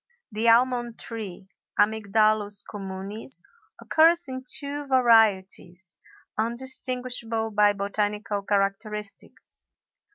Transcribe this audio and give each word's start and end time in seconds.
The 0.31 0.49
almond 0.49 0.97
tree, 0.97 1.47
Amygdalus 1.77 2.63
communis, 2.67 3.43
occurs 3.79 4.27
in 4.27 4.41
two 4.41 4.87
varieties, 4.87 5.95
undistinguishable 6.39 7.51
by 7.51 7.73
botanical 7.73 8.41
characteristics. 8.41 9.63